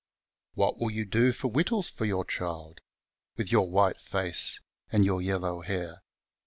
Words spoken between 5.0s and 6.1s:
our yellow hair